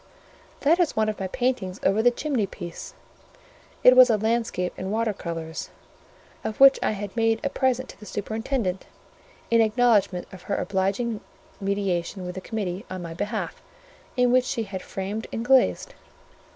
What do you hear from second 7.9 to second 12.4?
the superintendent, in acknowledgment of her obliging mediation with